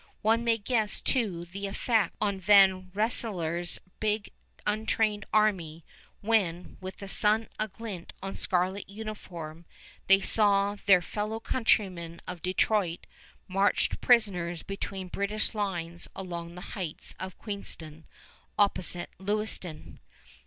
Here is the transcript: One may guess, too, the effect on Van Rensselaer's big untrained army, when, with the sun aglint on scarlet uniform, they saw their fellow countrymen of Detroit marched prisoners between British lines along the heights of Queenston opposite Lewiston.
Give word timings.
One 0.23 0.43
may 0.43 0.57
guess, 0.57 0.99
too, 0.99 1.45
the 1.45 1.67
effect 1.67 2.15
on 2.19 2.39
Van 2.39 2.89
Rensselaer's 2.95 3.77
big 3.99 4.31
untrained 4.65 5.27
army, 5.31 5.85
when, 6.21 6.77
with 6.81 6.97
the 6.97 7.07
sun 7.07 7.49
aglint 7.59 8.09
on 8.19 8.33
scarlet 8.35 8.89
uniform, 8.89 9.63
they 10.07 10.19
saw 10.19 10.73
their 10.73 11.03
fellow 11.03 11.39
countrymen 11.39 12.19
of 12.25 12.41
Detroit 12.41 13.05
marched 13.47 14.01
prisoners 14.01 14.63
between 14.63 15.07
British 15.07 15.53
lines 15.53 16.07
along 16.15 16.55
the 16.55 16.61
heights 16.73 17.13
of 17.19 17.37
Queenston 17.37 18.07
opposite 18.57 19.11
Lewiston. 19.19 19.99